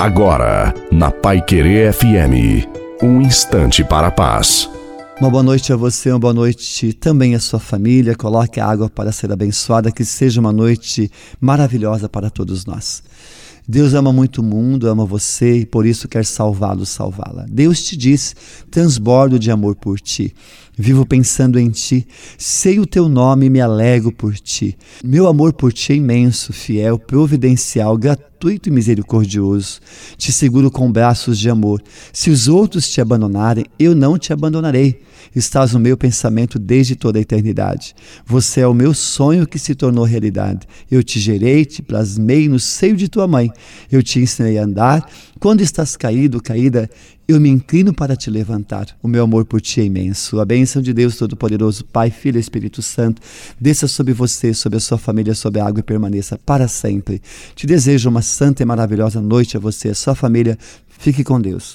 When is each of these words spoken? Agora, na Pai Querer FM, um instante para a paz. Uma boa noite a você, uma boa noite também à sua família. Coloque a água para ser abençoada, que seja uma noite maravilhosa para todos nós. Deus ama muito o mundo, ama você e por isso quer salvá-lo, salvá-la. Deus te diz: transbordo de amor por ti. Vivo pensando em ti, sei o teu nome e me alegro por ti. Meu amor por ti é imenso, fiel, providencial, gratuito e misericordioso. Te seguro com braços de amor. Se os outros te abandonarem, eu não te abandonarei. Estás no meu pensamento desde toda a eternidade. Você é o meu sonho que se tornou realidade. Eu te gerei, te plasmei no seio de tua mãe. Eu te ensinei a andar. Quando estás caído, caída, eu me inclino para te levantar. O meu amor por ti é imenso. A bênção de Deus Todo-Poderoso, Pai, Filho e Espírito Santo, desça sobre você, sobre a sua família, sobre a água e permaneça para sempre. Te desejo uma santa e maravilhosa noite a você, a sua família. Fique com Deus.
Agora, 0.00 0.72
na 0.90 1.10
Pai 1.10 1.42
Querer 1.42 1.92
FM, 1.92 2.64
um 3.02 3.20
instante 3.20 3.84
para 3.84 4.06
a 4.06 4.10
paz. 4.10 4.66
Uma 5.20 5.28
boa 5.28 5.42
noite 5.42 5.74
a 5.74 5.76
você, 5.76 6.10
uma 6.10 6.18
boa 6.18 6.32
noite 6.32 6.94
também 6.94 7.34
à 7.34 7.38
sua 7.38 7.60
família. 7.60 8.16
Coloque 8.16 8.58
a 8.58 8.66
água 8.66 8.88
para 8.88 9.12
ser 9.12 9.30
abençoada, 9.30 9.92
que 9.92 10.02
seja 10.02 10.40
uma 10.40 10.52
noite 10.52 11.12
maravilhosa 11.38 12.08
para 12.08 12.30
todos 12.30 12.64
nós. 12.64 13.02
Deus 13.70 13.94
ama 13.94 14.12
muito 14.12 14.40
o 14.40 14.44
mundo, 14.44 14.88
ama 14.88 15.04
você 15.04 15.58
e 15.58 15.64
por 15.64 15.86
isso 15.86 16.08
quer 16.08 16.24
salvá-lo, 16.24 16.84
salvá-la. 16.84 17.46
Deus 17.48 17.80
te 17.84 17.96
diz: 17.96 18.34
transbordo 18.68 19.38
de 19.38 19.48
amor 19.48 19.76
por 19.76 20.00
ti. 20.00 20.34
Vivo 20.76 21.06
pensando 21.06 21.58
em 21.58 21.68
ti, 21.70 22.06
sei 22.38 22.80
o 22.80 22.86
teu 22.86 23.08
nome 23.08 23.46
e 23.46 23.50
me 23.50 23.60
alegro 23.60 24.10
por 24.10 24.34
ti. 24.34 24.76
Meu 25.04 25.28
amor 25.28 25.52
por 25.52 25.72
ti 25.72 25.92
é 25.92 25.96
imenso, 25.96 26.52
fiel, 26.52 26.98
providencial, 26.98 27.96
gratuito 27.96 28.68
e 28.68 28.72
misericordioso. 28.72 29.78
Te 30.16 30.32
seguro 30.32 30.70
com 30.70 30.90
braços 30.90 31.38
de 31.38 31.50
amor. 31.50 31.82
Se 32.12 32.30
os 32.30 32.48
outros 32.48 32.88
te 32.88 33.00
abandonarem, 33.00 33.66
eu 33.78 33.94
não 33.94 34.18
te 34.18 34.32
abandonarei. 34.32 35.02
Estás 35.36 35.72
no 35.74 35.78
meu 35.78 35.96
pensamento 35.96 36.58
desde 36.58 36.96
toda 36.96 37.18
a 37.18 37.22
eternidade. 37.22 37.94
Você 38.24 38.62
é 38.62 38.66
o 38.66 38.74
meu 38.74 38.94
sonho 38.94 39.46
que 39.46 39.58
se 39.58 39.74
tornou 39.74 40.04
realidade. 40.04 40.66
Eu 40.90 41.04
te 41.04 41.20
gerei, 41.20 41.64
te 41.64 41.82
plasmei 41.82 42.48
no 42.48 42.58
seio 42.58 42.96
de 42.96 43.08
tua 43.08 43.28
mãe. 43.28 43.52
Eu 43.90 44.02
te 44.02 44.18
ensinei 44.18 44.58
a 44.58 44.64
andar. 44.64 45.08
Quando 45.38 45.60
estás 45.60 45.96
caído, 45.96 46.42
caída, 46.42 46.88
eu 47.26 47.40
me 47.40 47.48
inclino 47.48 47.94
para 47.94 48.16
te 48.16 48.28
levantar. 48.28 48.88
O 49.02 49.08
meu 49.08 49.22
amor 49.22 49.44
por 49.44 49.60
ti 49.60 49.80
é 49.80 49.84
imenso. 49.84 50.40
A 50.40 50.44
bênção 50.44 50.82
de 50.82 50.92
Deus 50.92 51.16
Todo-Poderoso, 51.16 51.84
Pai, 51.84 52.10
Filho 52.10 52.38
e 52.38 52.40
Espírito 52.40 52.82
Santo, 52.82 53.22
desça 53.60 53.86
sobre 53.86 54.12
você, 54.12 54.52
sobre 54.52 54.78
a 54.78 54.80
sua 54.80 54.98
família, 54.98 55.34
sobre 55.34 55.60
a 55.60 55.66
água 55.66 55.80
e 55.80 55.82
permaneça 55.82 56.38
para 56.38 56.66
sempre. 56.66 57.22
Te 57.54 57.66
desejo 57.66 58.08
uma 58.08 58.22
santa 58.22 58.62
e 58.62 58.66
maravilhosa 58.66 59.20
noite 59.20 59.56
a 59.56 59.60
você, 59.60 59.90
a 59.90 59.94
sua 59.94 60.14
família. 60.14 60.58
Fique 60.88 61.22
com 61.22 61.40
Deus. 61.40 61.68